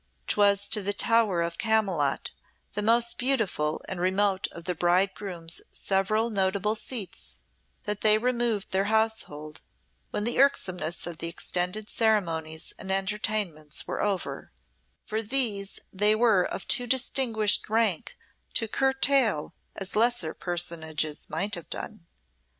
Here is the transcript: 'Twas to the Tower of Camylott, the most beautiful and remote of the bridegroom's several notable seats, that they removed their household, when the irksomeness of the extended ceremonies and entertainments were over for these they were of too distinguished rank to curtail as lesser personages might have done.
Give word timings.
'Twas 0.25 0.67
to 0.67 0.81
the 0.81 0.93
Tower 0.93 1.43
of 1.43 1.59
Camylott, 1.59 2.31
the 2.73 2.81
most 2.81 3.19
beautiful 3.19 3.83
and 3.87 3.99
remote 4.01 4.47
of 4.51 4.63
the 4.63 4.73
bridegroom's 4.73 5.61
several 5.69 6.31
notable 6.31 6.73
seats, 6.73 7.41
that 7.83 8.01
they 8.01 8.17
removed 8.17 8.71
their 8.71 8.85
household, 8.85 9.61
when 10.09 10.23
the 10.23 10.39
irksomeness 10.39 11.05
of 11.05 11.19
the 11.19 11.27
extended 11.27 11.87
ceremonies 11.87 12.73
and 12.79 12.91
entertainments 12.91 13.85
were 13.85 14.01
over 14.01 14.51
for 15.05 15.21
these 15.21 15.79
they 15.93 16.15
were 16.15 16.45
of 16.45 16.67
too 16.67 16.87
distinguished 16.87 17.69
rank 17.69 18.17
to 18.55 18.67
curtail 18.67 19.53
as 19.75 19.95
lesser 19.95 20.33
personages 20.33 21.29
might 21.29 21.53
have 21.53 21.69
done. 21.69 22.07